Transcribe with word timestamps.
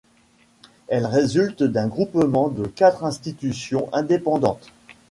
Elle 0.87 1.05
résulte 1.05 1.61
d'un 1.61 1.85
groupement 1.85 2.47
de 2.47 2.65
quatre 2.65 3.03
institutions 3.03 3.87
indépendantes. 3.93 4.65